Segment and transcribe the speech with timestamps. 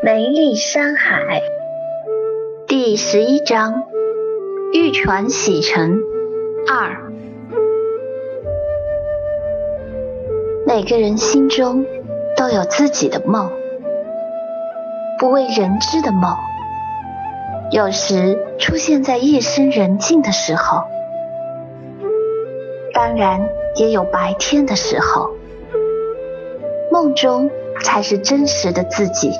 [0.00, 1.42] 梅丽山海
[2.68, 3.82] 第十一章：
[4.72, 5.98] 玉船洗尘
[6.70, 7.10] 二。
[10.64, 11.84] 每个人心中
[12.36, 13.50] 都有自己的梦，
[15.18, 16.36] 不为人知的梦，
[17.72, 20.84] 有时出现在夜深人静的时候，
[22.94, 25.30] 当然也有白天的时候。
[26.90, 27.50] 梦中
[27.82, 29.30] 才是真实的自己。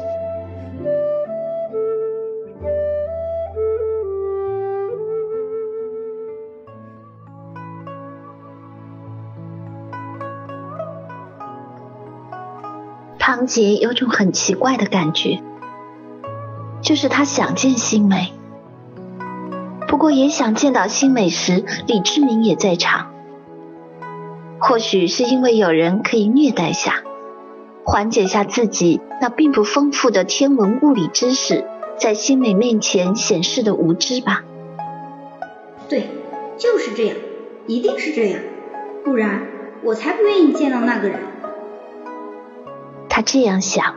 [13.39, 15.41] 唐杰有种很奇怪的感觉，
[16.83, 18.33] 就是他想见新美，
[19.87, 23.13] 不过也想见到新美时，李志明也在场。
[24.59, 27.05] 或许是因为有人可以虐待下。
[27.85, 31.65] 缓解下自己那并不丰富的天文物理知识，
[31.97, 34.43] 在新美面前显示的无知吧。
[35.89, 36.09] 对，
[36.57, 37.17] 就是这样，
[37.69, 38.41] 一定是这样，
[39.05, 39.47] 不然
[39.85, 41.21] 我才不愿意见到那个人。
[43.31, 43.97] 这样想。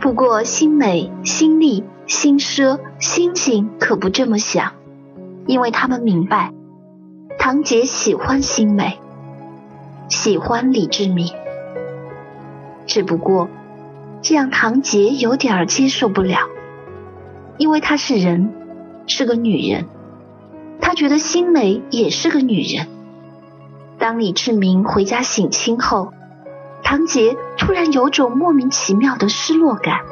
[0.00, 4.74] 不过新美、新丽、新奢、星星可不这么想，
[5.46, 6.52] 因为他们明白，
[7.38, 8.98] 唐杰喜欢新美，
[10.10, 11.32] 喜欢李志明。
[12.86, 13.48] 只不过，
[14.20, 16.36] 这样唐杰有点接受不了，
[17.56, 18.52] 因为她是人，
[19.06, 19.86] 是个女人。
[20.82, 22.88] 他觉得新美也是个女人。
[23.98, 26.12] 当李志明回家省亲后，
[26.88, 30.06] 唐杰突然有种莫名其妙的失落感，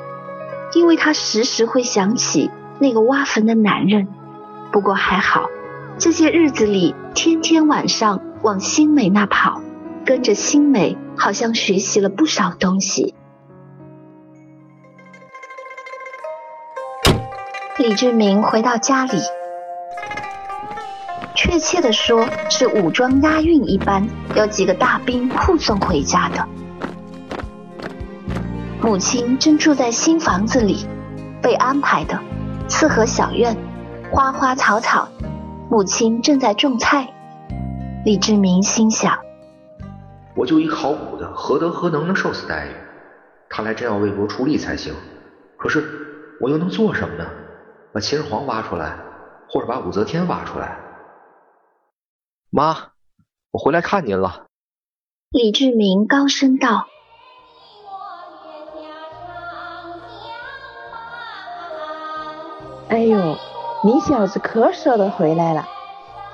[0.74, 4.08] 因为他时时会想起那个挖坟的男人。
[4.70, 5.46] 不过还好，
[5.96, 9.62] 这些日子里天天晚上往新美那跑，
[10.04, 10.98] 跟着新美。
[11.16, 13.14] 好像学习了不少东西。
[17.78, 19.18] 李志明回到家里，
[21.34, 26.46] 确切的说是武装押运一般，有几个大兵护送回家的。
[28.82, 30.86] 母亲正住在新房子里，
[31.42, 32.20] 被安排的
[32.68, 33.56] 四合小院，
[34.12, 35.08] 花花草草。
[35.70, 37.12] 母亲正在种菜。
[38.04, 39.18] 李志明心想。
[40.36, 42.70] 我就一考古的，何德何能的受此待遇？
[43.48, 44.94] 看来真要为国出力才行。
[45.56, 45.82] 可是
[46.40, 47.26] 我又能做什么呢？
[47.92, 48.98] 把秦始皇挖出来，
[49.48, 50.78] 或者把武则天挖出来？
[52.50, 52.76] 妈，
[53.50, 54.44] 我回来看您了。
[55.30, 56.86] 李志明高声道
[62.88, 63.36] ：“哎呦，
[63.84, 65.64] 你小子可舍得回来了？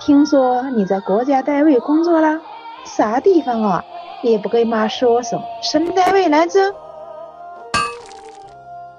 [0.01, 2.41] 听说你在国家单位工作了？
[2.85, 3.85] 啥地方啊？”
[4.23, 6.61] 也不跟妈说说，什么单位来着？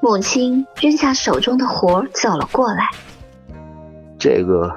[0.01, 2.89] 母亲扔下手中的活走了过来。
[4.19, 4.69] 这个，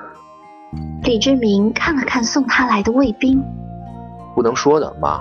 [1.03, 3.43] 李志明看了看送他来的卫兵，
[4.37, 5.21] 不能说的，妈。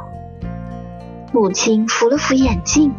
[1.34, 2.94] 母亲扶了扶眼镜。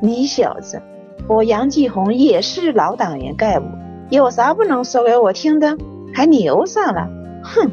[0.00, 0.80] 你小子，
[1.28, 3.68] 我杨继红也是老党员干部，
[4.10, 5.76] 有啥不能说给我听的？
[6.12, 7.08] 还牛上了？
[7.42, 7.70] 哼！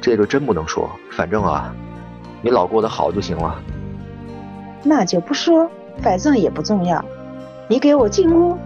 [0.00, 1.74] 这个真不能说，反正啊。
[2.42, 3.60] 你老过得好就行了，
[4.82, 5.70] 那就不说，
[6.00, 7.04] 反正也不重要。
[7.68, 8.56] 你给我进屋。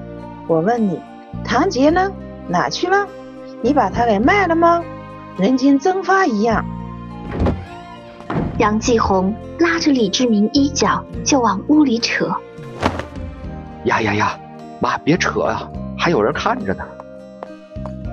[0.47, 1.01] 我问你，
[1.45, 2.13] 唐杰呢？
[2.47, 3.07] 哪去了？
[3.63, 4.85] 你把他给卖了吗？
[5.37, 6.65] 人间蒸发一样。
[8.59, 12.33] 杨继红拉着李志明衣角就往屋里扯。
[13.84, 14.39] 呀呀呀！
[14.81, 16.84] 妈，别扯啊，还有人看着呢。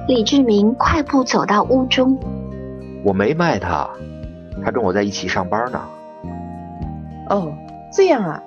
[0.07, 2.17] 李志明快步走到屋中。
[3.03, 3.89] 我没卖他。
[4.63, 5.81] 他跟我在一起上班呢。
[7.29, 7.51] 哦，
[7.91, 8.41] 这样啊，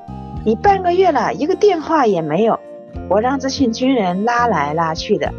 [0.44, 2.58] 你半个月了一个电话也没有，
[3.08, 5.32] 我让这群军人拉来拉去的。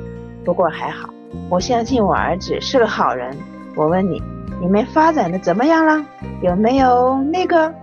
[0.43, 1.09] 不过还好，
[1.49, 3.35] 我相信我儿子是个好人。
[3.75, 4.21] 我问你，
[4.59, 6.05] 你们发展的怎么样了？
[6.41, 7.73] 有没有那个？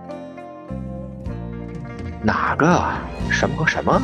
[2.21, 2.83] 哪个？
[3.29, 4.01] 什么和什么？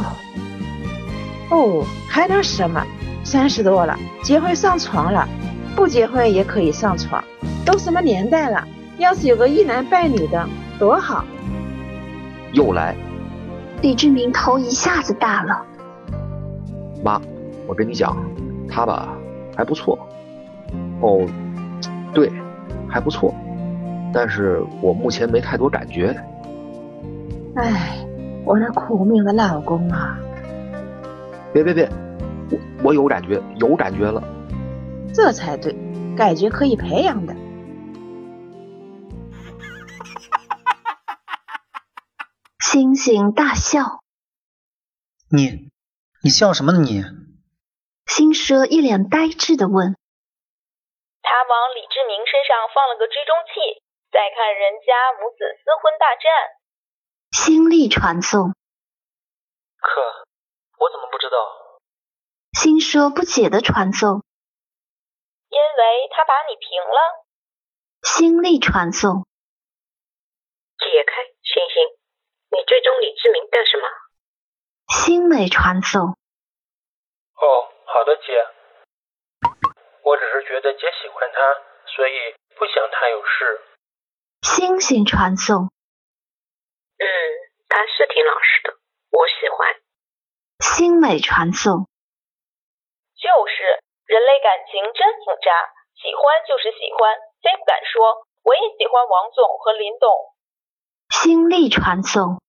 [1.49, 2.85] 哦，还能什么？
[3.23, 5.27] 三十多了，结婚上床了，
[5.75, 7.23] 不结婚也可以上床。
[7.65, 8.67] 都什么年代了？
[8.97, 10.47] 要是有个一男半女的，
[10.79, 11.23] 多好！
[12.53, 12.95] 又来，
[13.81, 15.65] 李志明头一下子大了。
[17.03, 17.21] 妈，
[17.67, 18.17] 我跟你讲，
[18.67, 19.09] 他吧
[19.55, 19.97] 还不错。
[21.01, 21.25] 哦，
[22.13, 22.31] 对，
[22.87, 23.33] 还不错，
[24.11, 26.15] 但是我目前没太多感觉。
[27.55, 27.97] 唉，
[28.49, 30.17] 我那苦命的老公啊！
[31.53, 31.87] 别别别，
[32.49, 34.23] 我我有感觉，有感觉了。
[35.13, 35.71] 这才对，
[36.17, 37.35] 感觉可以培养的。
[42.57, 44.01] 星星大笑。
[45.29, 45.69] 你，
[46.23, 46.79] 你笑什么呢？
[46.79, 47.03] 你？
[48.07, 49.93] 星奢一脸呆滞的问。
[51.21, 54.89] 他往李志明身上放了个追踪器，再看人家
[55.21, 56.57] 母子私婚大战。
[57.31, 58.53] 新力传送。
[59.77, 60.01] 可，
[60.77, 61.79] 我怎么不知道？
[62.53, 64.23] 心说不解的传送。
[65.49, 67.25] 因为他把你平了。
[68.03, 69.25] 心力传送。
[70.77, 71.97] 解开，星星，
[72.51, 73.87] 你追踪李志明干什么？
[74.87, 76.11] 星美传送。
[76.11, 78.47] 哦，好的，姐。
[80.03, 81.39] 我只是觉得姐喜欢他，
[81.95, 82.13] 所以
[82.57, 83.61] 不想他有事。
[84.41, 85.69] 星星传送。
[86.99, 87.07] 嗯，
[87.69, 88.75] 他是挺老实的，
[89.11, 89.75] 我喜欢。
[90.59, 91.87] 星美传送。
[93.15, 95.47] 就是，人类感情真复杂，
[95.95, 98.27] 喜欢就是喜欢，非不敢说。
[98.43, 100.11] 我也喜欢王总和林董。
[101.09, 102.39] 心力传送。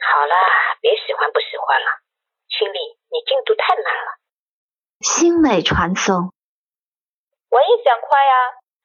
[0.00, 0.36] 好啦，
[0.80, 1.86] 别喜欢不喜欢了。
[2.48, 2.78] 心力，
[3.10, 4.18] 你进度太慢了。
[5.00, 6.34] 心美传送。
[7.50, 8.34] 我也想快呀，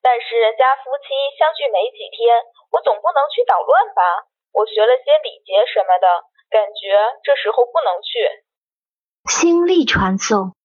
[0.02, 4.26] 但是人家夫妻相聚没几天，我总不能去捣乱吧？
[4.56, 6.08] 我学了些礼节什么的，
[6.50, 6.96] 感觉
[7.28, 8.24] 这时候不能去。
[9.28, 10.56] 心力传送。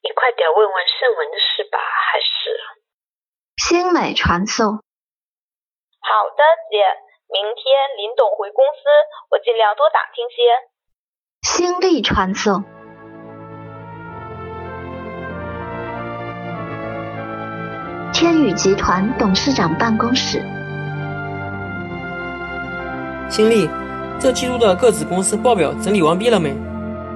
[0.00, 2.54] 你快点问问盛文的事吧，还是？
[3.56, 4.78] 心美传送。
[5.98, 6.78] 好的，姐。
[7.30, 8.80] 明天林董回公司，
[9.30, 10.36] 我尽量多打听些。
[11.42, 12.62] 心力传送。
[18.14, 20.57] 天宇集团董事长办公室。
[23.28, 23.68] 心力，
[24.18, 26.54] 这季度的各子公司报表整理完毕了没？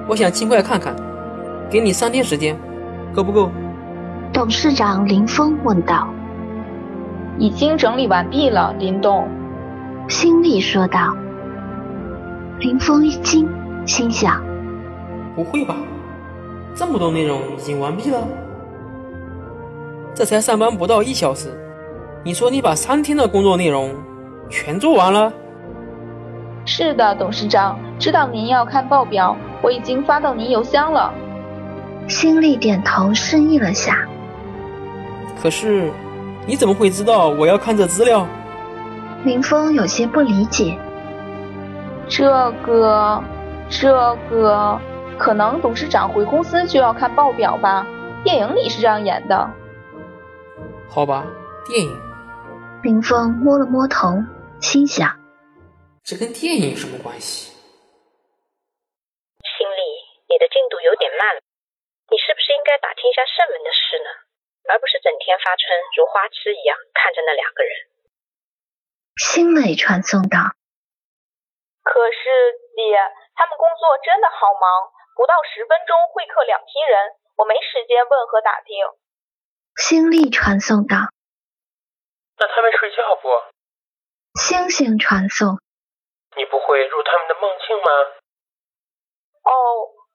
[0.07, 0.95] 我想尽快看看，
[1.71, 2.57] 给你三天时间，
[3.15, 3.51] 够不够？
[4.33, 6.09] 董事长林峰问道。
[7.39, 9.27] 已经整理完毕了，林董。
[10.09, 11.17] 新力说道。
[12.59, 13.49] 林峰一惊，
[13.87, 14.43] 心想：
[15.35, 15.75] 不会吧，
[16.75, 18.19] 这么多内容已经完毕了？
[20.15, 21.49] 这才上班不到一小时，
[22.23, 23.95] 你说你把三天的工作内容
[24.51, 25.33] 全做完了？
[26.65, 31.13] 是的，董事长，知道您要看报表，我已经发到您邮箱了。
[32.09, 33.99] 心里点头示意了下。
[35.41, 35.91] 可是。
[36.45, 38.27] 你怎么会知道我要看这资料？
[39.23, 40.77] 林峰有些不理解。
[42.09, 43.23] 这个，
[43.69, 44.77] 这个，
[45.17, 47.87] 可能董事长回公司就要看报表吧？
[48.25, 49.51] 电影里是这样演的。
[50.89, 51.23] 好吧，
[51.69, 51.97] 电影。
[52.83, 54.21] 林峰摸了摸头，
[54.59, 55.09] 心想：
[56.03, 57.55] 这跟电影有什么关系？
[59.47, 59.83] 心里，
[60.27, 61.41] 你的进度有点慢了，
[62.11, 64.11] 你是不是应该打听一下圣文的事呢？
[64.71, 65.67] 而不是整天发春
[65.99, 67.73] 如花痴一样看着那两个人。
[69.15, 70.39] 心美传送道
[71.87, 72.19] ：“可是
[72.75, 72.99] 姐，
[73.35, 78.75] 他们工作真的好忙，不到十分钟会客两批人，我没时间问和打听。”
[79.79, 81.15] 星力传送到
[82.39, 83.31] ：“那他们睡觉不？”
[84.39, 85.59] 星星传送
[86.37, 87.89] ：“你不会入他们的梦境吗？”
[89.45, 89.51] 哦，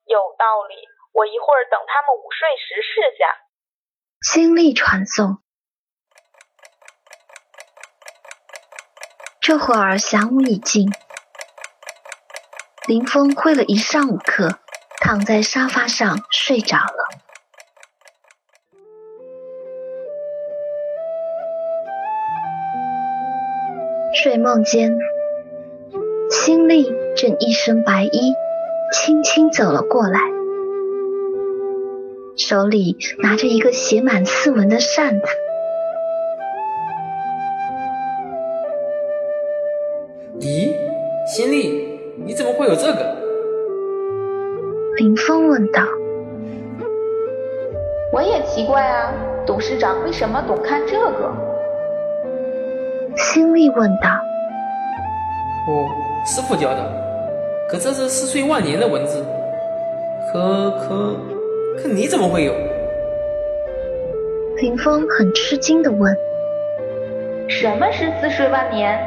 [0.05, 0.75] 有道理，
[1.13, 3.25] 我一会儿等他们午睡时试下。
[4.21, 5.43] 心力传送。
[9.39, 10.89] 这会儿晌午已尽，
[12.88, 14.59] 林峰会了一上午课，
[15.00, 17.07] 躺在沙发上睡着了。
[24.13, 24.91] 睡梦间，
[26.48, 28.34] 心丽正一身白衣，
[28.94, 30.22] 轻轻走了过来。
[32.38, 35.27] 手里拿着一个写满刺纹的扇子。
[40.39, 40.74] 咦，
[41.27, 43.18] 心丽，你怎么会有这个？
[44.96, 45.82] 林峰问道。
[48.13, 49.13] 我也奇怪啊，
[49.46, 51.34] 董事长为什么总看这个？
[53.18, 54.26] 心丽问道。
[55.69, 55.86] 哦，
[56.25, 56.81] 师傅教的，
[57.69, 59.24] 可这是四岁万年的文字，
[60.31, 61.15] 可可。
[61.79, 62.53] 可你怎么会有？
[64.55, 66.12] 林峰很吃惊的问
[67.47, 68.97] ：“什么是似水万年？”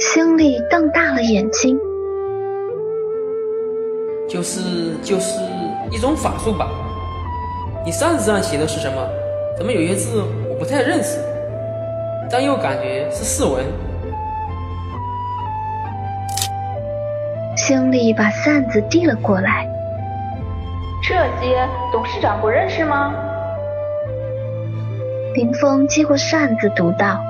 [0.00, 1.78] 心里瞪大了眼睛
[4.26, 4.60] ：“就是
[5.02, 5.38] 就是
[5.90, 6.70] 一种法术吧？
[7.84, 9.06] 你扇子上写的是什么？
[9.58, 11.18] 怎么有些字我不太认识，
[12.30, 13.62] 但又感觉是释文？”
[17.68, 19.68] 心里把扇子递了过来。
[21.06, 23.12] 这些董事长不认识吗？
[25.34, 27.20] 林峰接过扇子，读道：“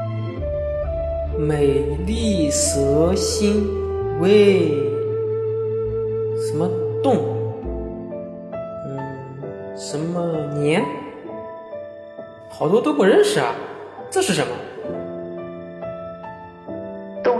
[1.36, 3.66] 美丽蛇心，
[4.20, 4.68] 喂，
[6.46, 6.70] 什么
[7.02, 7.16] 洞？
[8.86, 10.22] 嗯，什么
[10.54, 10.84] 年？
[12.48, 13.52] 好多都不认识啊，
[14.08, 14.52] 这是什么？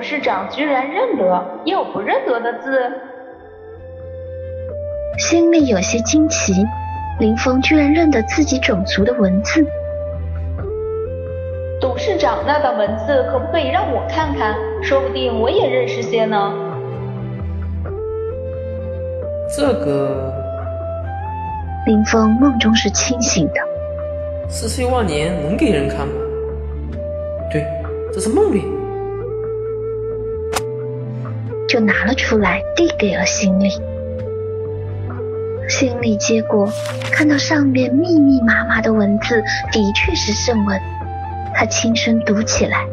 [0.09, 2.81] 董事长居然认得，也有不认得的字。
[5.19, 6.55] 心里有些惊奇，
[7.21, 9.63] 林峰居然认得自己种族的文字。
[11.79, 14.57] 董事长那段文字可不可以让我看看？
[14.83, 16.55] 说不定我也认识些呢。
[19.55, 20.33] 这个，
[21.85, 23.61] 林峰梦中是清醒的。
[24.49, 26.15] 四岁万年能给人看吗？
[27.53, 27.63] 对，
[28.11, 28.78] 这是梦里。
[31.69, 33.69] 就拿了出来，递给了心里。
[35.69, 36.67] 心里接过，
[37.13, 40.81] 看到上面密密麻麻的文字，的确是圣文。
[41.55, 42.87] 他轻声读起来：“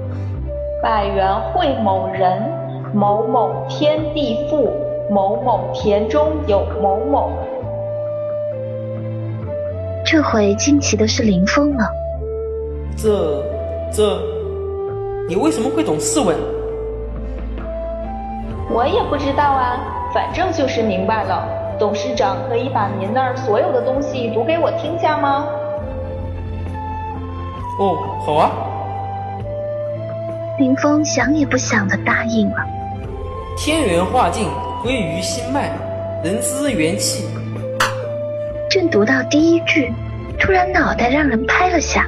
[0.84, 2.42] 百元会某人，
[2.94, 4.70] 某某天地父，
[5.10, 7.32] 某某田中有某某。”
[10.06, 11.90] 这回惊奇的是林峰了。
[12.98, 13.42] 这
[13.90, 14.20] 这，
[15.30, 16.36] 你为什么会懂四文？
[18.70, 19.78] 我也不知道啊，
[20.14, 21.48] 反正就是明白了。
[21.78, 25.46] 董事长可以把您那儿所有的东西读给我听下吗？
[27.80, 28.52] 哦，好啊。
[30.58, 32.58] 林峰想也不想的答应了。
[33.58, 34.50] 天元化境
[34.82, 35.70] 归于心脉，
[36.24, 37.28] 人资元气。
[38.70, 39.94] 正读到第一句，
[40.40, 42.08] 突然脑袋让人拍了下，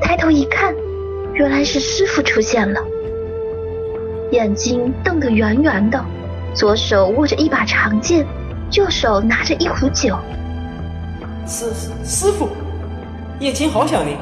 [0.00, 0.74] 抬头一看，
[1.32, 2.80] 原来是师傅出现了，
[4.32, 6.04] 眼睛瞪得圆圆的，
[6.54, 8.26] 左手握着一把长剑。
[8.72, 10.18] 右手拿着一壶酒，
[11.46, 11.66] 师
[12.04, 12.48] 师傅，
[13.38, 14.16] 叶青好想你。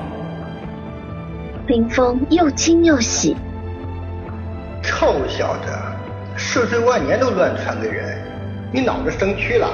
[1.67, 3.35] 林峰又惊又喜。
[4.83, 5.73] 臭小子，
[6.37, 8.19] 四岁万年都乱传给人，
[8.71, 9.71] 你脑子生蛆了？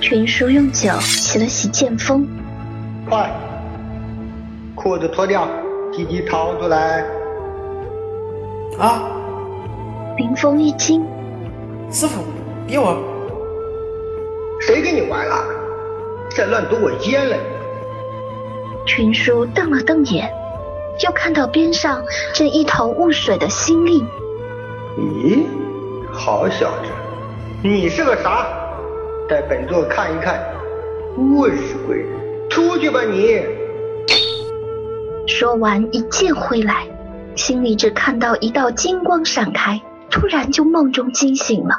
[0.00, 2.26] 群叔用酒洗了洗剑锋，
[3.06, 3.30] 快，
[4.74, 5.46] 裤子脱掉，
[5.92, 7.04] 鸡鸡掏出来。
[8.78, 9.10] 啊！
[10.18, 11.04] 林峰一惊，
[11.90, 12.22] 师傅。
[12.66, 12.96] 别玩！
[14.60, 15.44] 谁跟你玩了？
[16.30, 17.36] 再乱堵我烟了！
[18.84, 20.28] 群叔瞪了瞪眼，
[21.04, 22.02] 又看到边上
[22.34, 24.04] 正一头雾水的心力。
[24.98, 25.44] 咦，
[26.12, 26.90] 好小子，
[27.62, 28.46] 你是个啥？
[29.28, 30.44] 带本座看一看。
[31.16, 32.04] 误死鬼，
[32.50, 33.42] 出去吧你！
[35.26, 36.86] 说完一剑挥来，
[37.36, 41.78] 心里只看到一道金光闪开，突然就梦中惊醒了。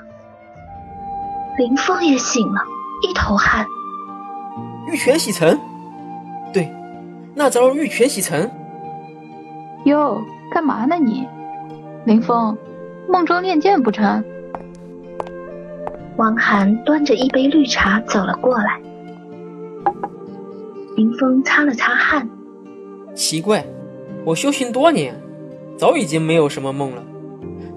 [1.57, 2.61] 林峰也醒了，
[3.01, 3.65] 一头汗。
[4.87, 5.59] 玉泉洗尘，
[6.53, 6.71] 对，
[7.35, 8.49] 那招玉泉洗尘。
[9.85, 10.21] 哟，
[10.51, 11.27] 干嘛呢你？
[12.05, 12.55] 林峰，
[13.09, 14.23] 梦中练剑不成？
[16.17, 18.79] 汪涵端着一杯绿茶走了过来。
[20.95, 22.29] 林峰擦了擦汗，
[23.13, 23.65] 奇怪，
[24.25, 25.13] 我修行多年，
[25.77, 27.03] 早已经没有什么梦了，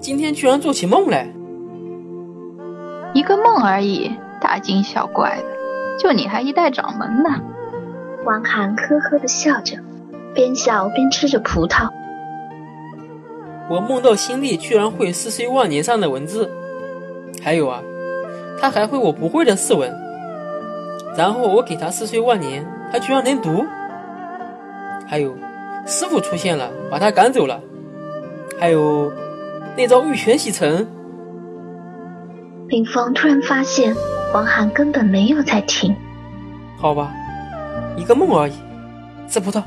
[0.00, 1.28] 今天居然做起梦来。
[3.12, 5.44] 一个梦而已，大惊小怪的，
[5.98, 7.28] 就你还一代掌门呢。
[8.24, 9.76] 王涵呵呵的笑着，
[10.34, 11.90] 边笑边吃着葡萄。
[13.68, 16.50] 我梦到心力居然会四岁万年上的文字，
[17.42, 17.82] 还有啊，
[18.58, 19.92] 他还会我不会的四文。
[21.16, 23.66] 然后我给他四岁万年，他居然能读。
[25.06, 25.36] 还有，
[25.86, 27.60] 师傅出现了，把他赶走了。
[28.60, 29.10] 还有，
[29.74, 30.86] 那招玉泉洗尘。
[32.68, 33.96] 林峰突然发现，
[34.34, 35.96] 王涵根本没有在听。
[36.76, 37.10] 好吧，
[37.96, 38.52] 一个梦而已，
[39.26, 39.62] 吃葡萄。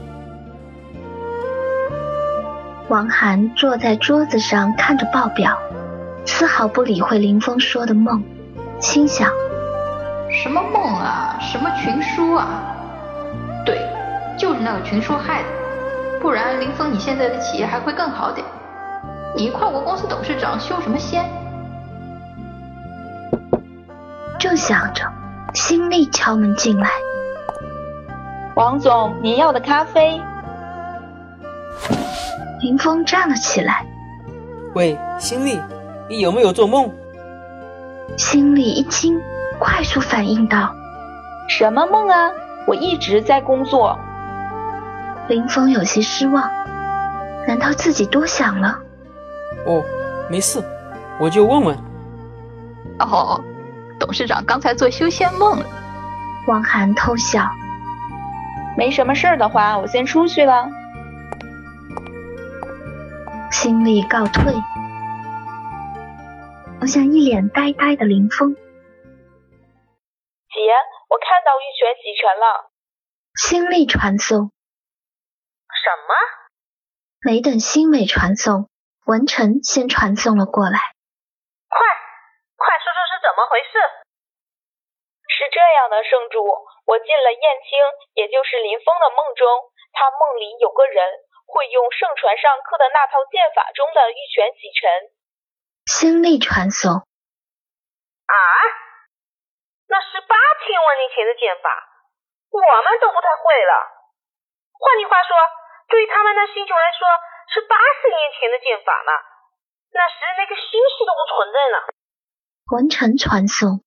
[2.87, 5.57] 王涵坐在桌子上看着报表，
[6.23, 8.23] 丝毫不理会林峰说的梦，
[8.79, 9.27] 心想：
[10.29, 12.75] 什么梦啊，什么群书啊？
[13.65, 13.79] 对，
[14.37, 15.49] 就是那个群书害的，
[16.21, 18.45] 不然林峰你现在的企业还会更好点。
[19.35, 21.25] 你跨国公司董事长修什么仙？
[24.37, 25.03] 正想着，
[25.55, 26.89] 新力敲门进来。
[28.55, 30.21] 王总，您要的咖啡。
[32.61, 33.83] 林峰站了起来。
[34.75, 35.59] 喂，新力，
[36.07, 36.91] 你有没有做梦？
[38.17, 39.19] 心里一惊，
[39.59, 40.71] 快速反应道
[41.49, 42.29] ：“什么梦啊？
[42.67, 43.97] 我一直在工作。”
[45.27, 46.51] 林峰有些失望，
[47.47, 48.77] 难道自己多想了？
[49.65, 49.83] 哦，
[50.29, 50.63] 没事，
[51.19, 51.77] 我就问问。
[52.99, 53.43] 哦。
[53.99, 55.65] 董事长刚才做修仙梦了，
[56.47, 57.47] 汪涵偷笑。
[58.75, 60.67] 没什么事儿的话，我先出去了。
[63.49, 64.53] 心力告退。
[66.79, 68.53] 留下一脸呆呆的林峰。
[68.53, 68.59] 姐，
[71.07, 72.71] 我看到玉泉洗尘了。
[73.35, 74.51] 心力传送。
[75.69, 76.13] 什么？
[77.21, 78.67] 没等星美传送，
[79.05, 80.79] 文臣先传送了过来。
[81.67, 81.77] 快，
[82.55, 83.75] 快说说是怎么回事？
[85.27, 86.39] 是这样的，圣主，
[86.87, 87.75] 我进了燕青，
[88.15, 89.43] 也就是林峰的梦中，
[89.91, 91.03] 他梦里有个人
[91.47, 94.87] 会用圣传上刻的那套剑法中的玉泉洗尘。
[95.83, 97.03] 心力传送。
[97.03, 98.37] 啊？
[99.91, 101.67] 那是八千万年前的剑法，
[102.55, 103.73] 我们都不太会了。
[104.79, 105.35] 换句话说。
[105.83, 107.05] 对于他们的星球来说，
[107.51, 109.11] 是八十年前的剑法呢。
[109.93, 111.77] 那时那个星系都不存在呢。
[112.71, 113.83] 文成传送。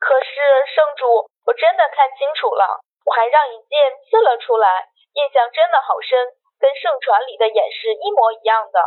[0.00, 0.34] 可是
[0.74, 3.76] 圣主，我真的看清楚了，我还让一剑
[4.08, 6.16] 刺了出来，印象真的好深，
[6.58, 8.78] 跟圣传里的演示一模一样的。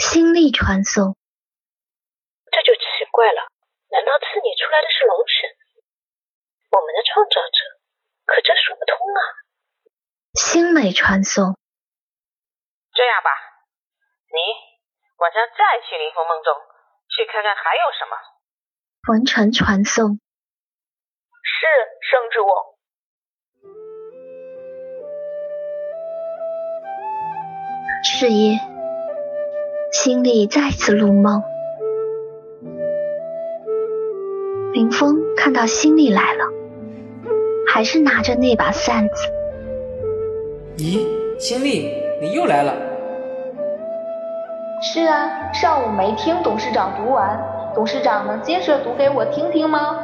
[0.00, 1.14] 心力传送。
[2.50, 3.46] 这就奇怪了，
[3.90, 5.50] 难道刺你出来的是龙神？
[6.72, 7.58] 我们的创造者？
[8.26, 9.20] 可这说不通啊。
[10.34, 11.54] 星美传送。
[12.94, 13.30] 这样吧，
[14.30, 14.38] 你
[15.18, 16.54] 晚上再去林峰梦中，
[17.10, 18.16] 去看看还有什么。
[19.10, 20.20] 完成传送。
[21.42, 21.66] 是
[22.08, 22.46] 圣主。
[28.04, 28.60] 是夜，
[29.90, 31.42] 心里再次入梦。
[34.72, 36.44] 林峰看到心里来了，
[37.66, 39.26] 还是拿着那把扇子。
[40.76, 42.72] 咦，心力，你又来了？
[44.80, 47.38] 是啊，上午没听董事长读完，
[47.74, 49.98] 董事长能接着读给我听听吗？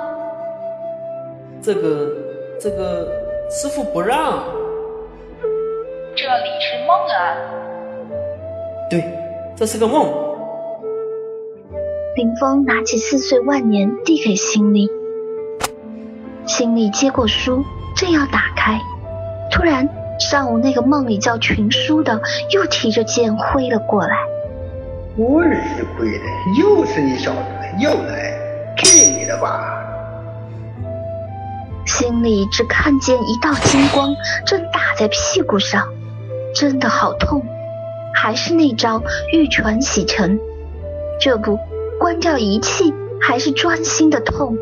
[1.62, 2.12] 这个，
[2.60, 3.10] 这个，
[3.48, 4.44] 师傅不让。
[6.14, 7.36] 这里是梦啊。
[8.90, 9.02] 对，
[9.56, 10.12] 这是个梦。
[12.16, 14.90] 林峰拿起四岁万年递给心里，
[16.44, 17.64] 心里接过书，
[17.96, 18.78] 正要打开，
[19.50, 19.88] 突然。
[20.20, 24.16] 上午那个梦里叫群书的又提着剑挥了过来。
[25.16, 25.58] 我日
[25.96, 26.24] 鬼的，
[26.60, 27.38] 又是你小子
[27.80, 28.38] 又来，
[28.76, 29.76] 去你的吧！
[31.86, 34.14] 心里只看见一道金光
[34.46, 35.88] 正打在屁股上，
[36.54, 37.42] 真的好痛。
[38.14, 39.02] 还是那招
[39.32, 40.38] 玉泉洗尘，
[41.20, 41.58] 这不
[41.98, 44.56] 关掉仪器，还是专心的痛。